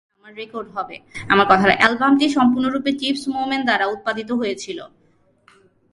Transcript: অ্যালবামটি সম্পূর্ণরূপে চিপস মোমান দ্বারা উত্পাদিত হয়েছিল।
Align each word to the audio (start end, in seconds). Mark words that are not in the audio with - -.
অ্যালবামটি 1.79 2.25
সম্পূর্ণরূপে 2.37 2.91
চিপস 2.99 3.23
মোমান 3.33 3.61
দ্বারা 3.67 3.85
উত্পাদিত 3.95 4.29
হয়েছিল। 4.39 4.79